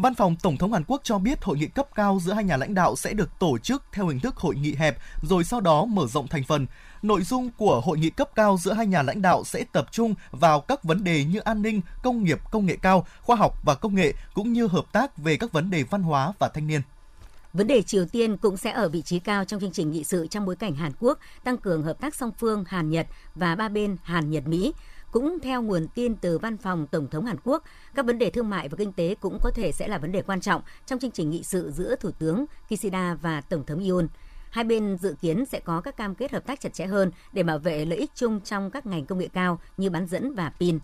[0.00, 2.56] Văn phòng Tổng thống Hàn Quốc cho biết hội nghị cấp cao giữa hai nhà
[2.56, 5.84] lãnh đạo sẽ được tổ chức theo hình thức hội nghị hẹp rồi sau đó
[5.84, 6.66] mở rộng thành phần.
[7.02, 10.14] Nội dung của hội nghị cấp cao giữa hai nhà lãnh đạo sẽ tập trung
[10.30, 13.74] vào các vấn đề như an ninh, công nghiệp, công nghệ cao, khoa học và
[13.74, 16.80] công nghệ cũng như hợp tác về các vấn đề văn hóa và thanh niên.
[17.52, 20.26] Vấn đề Triều Tiên cũng sẽ ở vị trí cao trong chương trình nghị sự
[20.26, 23.96] trong bối cảnh Hàn Quốc tăng cường hợp tác song phương Hàn-Nhật và ba bên
[24.02, 24.72] Hàn-Nhật-Mỹ.
[25.12, 27.62] Cũng theo nguồn tin từ văn phòng Tổng thống Hàn Quốc,
[27.94, 30.22] các vấn đề thương mại và kinh tế cũng có thể sẽ là vấn đề
[30.22, 34.08] quan trọng trong chương trình nghị sự giữa Thủ tướng Kishida và Tổng thống Yoon.
[34.50, 37.42] Hai bên dự kiến sẽ có các cam kết hợp tác chặt chẽ hơn để
[37.42, 40.52] bảo vệ lợi ích chung trong các ngành công nghệ cao như bán dẫn và
[40.60, 40.78] pin.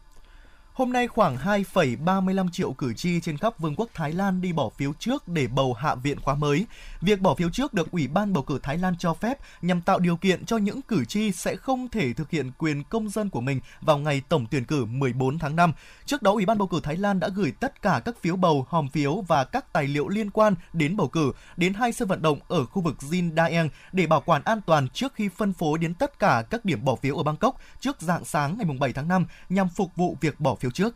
[0.75, 4.69] Hôm nay khoảng 2,35 triệu cử tri trên khắp Vương quốc Thái Lan đi bỏ
[4.69, 6.67] phiếu trước để bầu Hạ viện khóa mới.
[7.01, 9.99] Việc bỏ phiếu trước được Ủy ban bầu cử Thái Lan cho phép nhằm tạo
[9.99, 13.41] điều kiện cho những cử tri sẽ không thể thực hiện quyền công dân của
[13.41, 15.73] mình vào ngày tổng tuyển cử 14 tháng 5.
[16.07, 18.67] Trước đó, Ủy ban bầu cử Thái Lan đã gửi tất cả các phiếu bầu,
[18.69, 22.23] hòm phiếu và các tài liệu liên quan đến bầu cử đến hai sân vận
[22.23, 25.79] động ở khu vực Jin Daeng để bảo quản an toàn trước khi phân phối
[25.79, 29.09] đến tất cả các điểm bỏ phiếu ở Bangkok trước dạng sáng ngày 7 tháng
[29.09, 30.95] 5 nhằm phục vụ việc bỏ phiếu trước.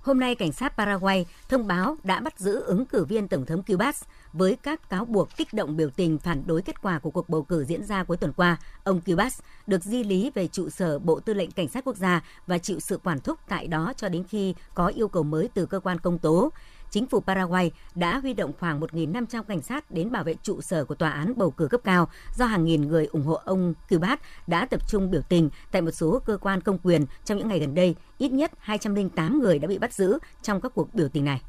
[0.00, 3.62] Hôm nay, cảnh sát Paraguay thông báo đã bắt giữ ứng cử viên Tổng thống
[3.62, 7.28] Cubas với các cáo buộc kích động biểu tình phản đối kết quả của cuộc
[7.28, 8.56] bầu cử diễn ra cuối tuần qua.
[8.84, 12.22] Ông Cubas được di lý về trụ sở Bộ Tư lệnh Cảnh sát Quốc gia
[12.46, 15.66] và chịu sự quản thúc tại đó cho đến khi có yêu cầu mới từ
[15.66, 16.52] cơ quan công tố
[16.90, 20.84] chính phủ Paraguay đã huy động khoảng 1.500 cảnh sát đến bảo vệ trụ sở
[20.84, 24.20] của tòa án bầu cử cấp cao do hàng nghìn người ủng hộ ông Cubat
[24.46, 27.58] đã tập trung biểu tình tại một số cơ quan công quyền trong những ngày
[27.58, 27.94] gần đây.
[28.18, 31.40] Ít nhất 208 người đã bị bắt giữ trong các cuộc biểu tình này.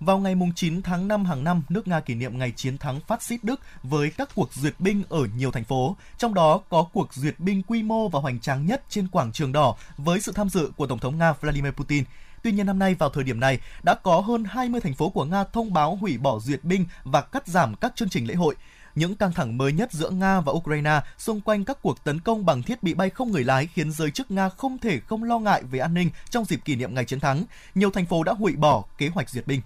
[0.00, 3.22] Vào ngày 9 tháng 5 hàng năm, nước Nga kỷ niệm ngày chiến thắng phát
[3.22, 7.14] xít Đức với các cuộc duyệt binh ở nhiều thành phố, trong đó có cuộc
[7.14, 10.48] duyệt binh quy mô và hoành tráng nhất trên quảng trường đỏ với sự tham
[10.48, 12.04] dự của Tổng thống Nga Vladimir Putin.
[12.46, 15.24] Tuy nhiên năm nay vào thời điểm này đã có hơn 20 thành phố của
[15.24, 18.54] Nga thông báo hủy bỏ duyệt binh và cắt giảm các chương trình lễ hội.
[18.94, 22.46] Những căng thẳng mới nhất giữa Nga và Ukraine xung quanh các cuộc tấn công
[22.46, 25.38] bằng thiết bị bay không người lái khiến giới chức Nga không thể không lo
[25.38, 27.44] ngại về an ninh trong dịp kỷ niệm ngày chiến thắng.
[27.74, 29.60] Nhiều thành phố đã hủy bỏ kế hoạch duyệt binh.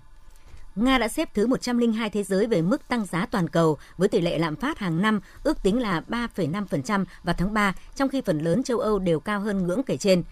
[0.77, 4.21] Nga đã xếp thứ 102 thế giới về mức tăng giá toàn cầu với tỷ
[4.21, 8.39] lệ lạm phát hàng năm ước tính là 3,5% vào tháng 3, trong khi phần
[8.39, 10.23] lớn châu Âu đều cao hơn ngưỡng kể trên.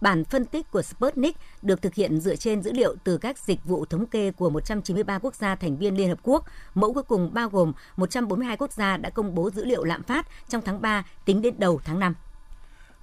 [0.00, 3.64] Bản phân tích của Sputnik được thực hiện dựa trên dữ liệu từ các dịch
[3.64, 6.44] vụ thống kê của 193 quốc gia thành viên Liên Hợp Quốc.
[6.74, 10.26] Mẫu cuối cùng bao gồm 142 quốc gia đã công bố dữ liệu lạm phát
[10.48, 12.14] trong tháng 3 tính đến đầu tháng 5.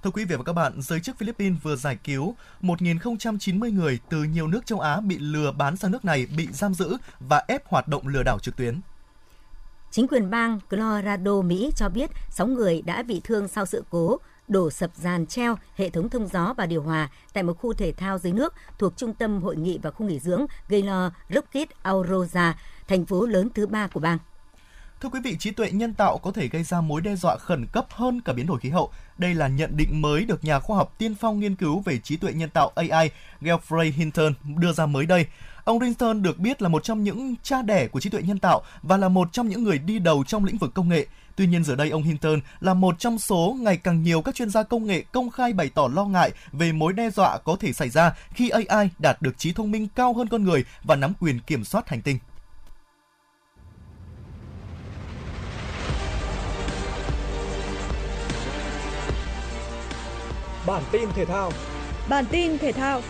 [0.02, 4.22] Thưa quý vị và các bạn, giới chức Philippines vừa giải cứu 1.090 người từ
[4.22, 7.68] nhiều nước châu Á bị lừa bán sang nước này bị giam giữ và ép
[7.68, 8.80] hoạt động lừa đảo trực tuyến.
[9.90, 14.18] Chính quyền bang Colorado, Mỹ cho biết 6 người đã bị thương sau sự cố
[14.50, 17.92] đổ sập giàn treo, hệ thống thông gió và điều hòa tại một khu thể
[17.92, 22.58] thao dưới nước thuộc trung tâm hội nghị và khu nghỉ dưỡng Gaylor Rocket Aurora,
[22.88, 24.18] thành phố lớn thứ ba của bang.
[25.00, 27.66] Thưa quý vị, trí tuệ nhân tạo có thể gây ra mối đe dọa khẩn
[27.66, 28.90] cấp hơn cả biến đổi khí hậu.
[29.18, 32.16] Đây là nhận định mới được nhà khoa học tiên phong nghiên cứu về trí
[32.16, 35.26] tuệ nhân tạo AI Geoffrey Hinton đưa ra mới đây.
[35.64, 38.62] Ông Hinton được biết là một trong những cha đẻ của trí tuệ nhân tạo
[38.82, 41.06] và là một trong những người đi đầu trong lĩnh vực công nghệ.
[41.38, 44.50] Tuy nhiên giờ đây ông Hinton là một trong số ngày càng nhiều các chuyên
[44.50, 47.72] gia công nghệ công khai bày tỏ lo ngại về mối đe dọa có thể
[47.72, 51.12] xảy ra khi AI đạt được trí thông minh cao hơn con người và nắm
[51.20, 52.18] quyền kiểm soát hành tinh.
[60.66, 61.52] Bản tin thể thao
[62.08, 63.00] Bản tin thể thao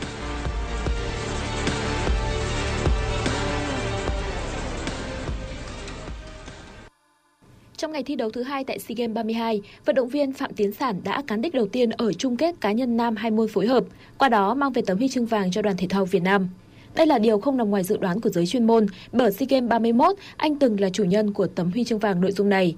[7.79, 10.73] Trong ngày thi đấu thứ hai tại SEA Games 32, vận động viên Phạm Tiến
[10.73, 13.67] Sản đã cán đích đầu tiên ở chung kết cá nhân nam hai môn phối
[13.67, 13.85] hợp,
[14.19, 16.49] qua đó mang về tấm huy chương vàng cho đoàn thể thao Việt Nam.
[16.95, 19.71] Đây là điều không nằm ngoài dự đoán của giới chuyên môn, bởi SEA Games
[19.71, 22.77] 31, anh từng là chủ nhân của tấm huy chương vàng nội dung này.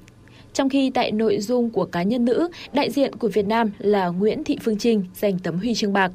[0.52, 4.08] Trong khi tại nội dung của cá nhân nữ, đại diện của Việt Nam là
[4.08, 6.12] Nguyễn Thị Phương Trinh giành tấm huy chương bạc.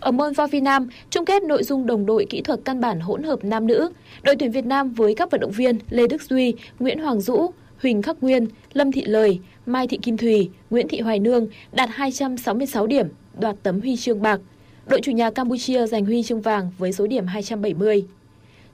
[0.00, 3.00] Ở môn volley Việt Nam, chung kết nội dung đồng đội kỹ thuật căn bản
[3.00, 3.90] hỗn hợp nam nữ,
[4.22, 7.50] đội tuyển Việt Nam với các vận động viên Lê Đức Duy, Nguyễn Hoàng Dũ,
[7.82, 11.88] Huỳnh Khắc Nguyên, Lâm Thị Lời, Mai Thị Kim Thùy, Nguyễn Thị Hoài Nương đạt
[11.92, 14.40] 266 điểm, đoạt tấm huy chương bạc.
[14.86, 18.04] Đội chủ nhà Campuchia giành huy chương vàng với số điểm 270.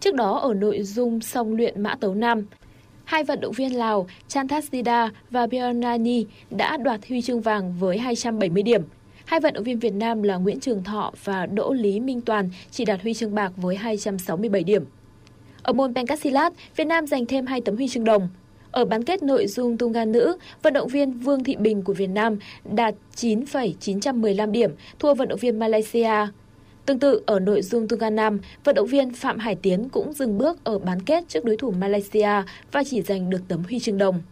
[0.01, 2.47] Trước đó ở nội dung song luyện mã tấu nam,
[3.05, 8.63] hai vận động viên Lào Chantasida và Bionani đã đoạt huy chương vàng với 270
[8.63, 8.83] điểm.
[9.25, 12.51] Hai vận động viên Việt Nam là Nguyễn Trường Thọ và Đỗ Lý Minh Toàn
[12.71, 14.85] chỉ đạt huy chương bạc với 267 điểm.
[15.63, 18.29] Ở môn Pencastilat, Việt Nam giành thêm hai tấm huy chương đồng.
[18.75, 21.93] Ở bán kết nội dung tung ga nữ, vận động viên Vương Thị Bình của
[21.93, 26.27] Việt Nam đạt 9,915 điểm, thua vận động viên Malaysia.
[26.87, 30.13] Tương tự ở nội dung tung ga nam, vận động viên Phạm Hải Tiến cũng
[30.13, 33.79] dừng bước ở bán kết trước đối thủ Malaysia và chỉ giành được tấm huy
[33.81, 34.23] chương đồng.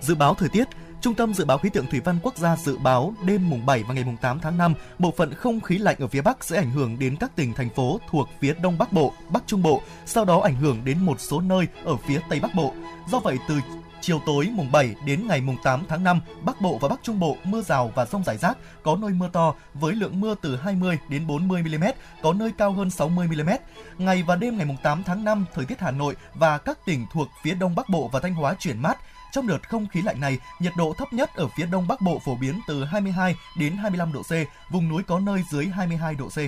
[0.00, 0.64] Dự báo thời tiết
[1.02, 3.82] Trung tâm Dự báo Khí tượng Thủy văn Quốc gia dự báo đêm mùng 7
[3.82, 6.56] và ngày mùng 8 tháng 5, bộ phận không khí lạnh ở phía Bắc sẽ
[6.56, 9.82] ảnh hưởng đến các tỉnh thành phố thuộc phía Đông Bắc Bộ, Bắc Trung Bộ,
[10.06, 12.74] sau đó ảnh hưởng đến một số nơi ở phía Tây Bắc Bộ.
[13.10, 13.60] Do vậy từ
[14.00, 17.20] Chiều tối mùng 7 đến ngày mùng 8 tháng 5, Bắc Bộ và Bắc Trung
[17.20, 20.56] Bộ mưa rào và rông rải rác, có nơi mưa to với lượng mưa từ
[20.56, 21.84] 20 đến 40 mm,
[22.22, 23.50] có nơi cao hơn 60 mm.
[23.98, 27.06] Ngày và đêm ngày mùng 8 tháng 5, thời tiết Hà Nội và các tỉnh
[27.12, 28.98] thuộc phía Đông Bắc Bộ và Thanh Hóa chuyển mát.
[29.32, 32.20] Trong đợt không khí lạnh này, nhiệt độ thấp nhất ở phía Đông Bắc Bộ
[32.24, 34.32] phổ biến từ 22 đến 25 độ C,
[34.72, 36.38] vùng núi có nơi dưới 22 độ C.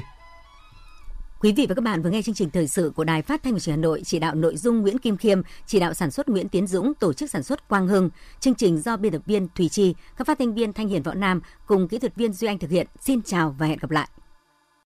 [1.40, 3.52] Quý vị và các bạn vừa nghe chương trình thời sự của Đài Phát thanh
[3.52, 6.10] và Truyền hình Hà Nội, chỉ đạo nội dung Nguyễn Kim Khiêm, chỉ đạo sản
[6.10, 8.10] xuất Nguyễn Tiến Dũng, tổ chức sản xuất Quang Hưng.
[8.40, 11.14] Chương trình do biên tập viên Thủy Chi, các phát thanh viên Thanh Hiền Võ
[11.14, 12.86] Nam cùng kỹ thuật viên Duy Anh thực hiện.
[13.00, 14.08] Xin chào và hẹn gặp lại.